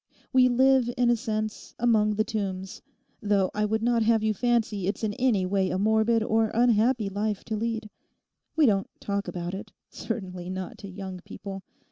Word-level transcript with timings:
We 0.33 0.49
live, 0.49 0.89
in 0.97 1.11
a 1.11 1.15
sense, 1.15 1.75
among 1.77 2.15
the 2.15 2.23
tombs; 2.23 2.81
though 3.21 3.51
I 3.53 3.65
would 3.65 3.83
not 3.83 4.01
have 4.01 4.23
you 4.23 4.33
fancy 4.33 4.87
it's 4.87 5.03
in 5.03 5.13
any 5.13 5.45
way 5.45 5.69
a 5.69 5.77
morbid 5.77 6.23
or 6.23 6.49
unhappy 6.55 7.07
life 7.07 7.43
to 7.43 7.55
lead. 7.55 7.87
We 8.55 8.65
don't 8.65 8.89
talk 8.99 9.27
about 9.27 9.53
it—certainly 9.53 10.49
not 10.49 10.79
to 10.79 10.89
young 10.89 11.19
people. 11.19 11.61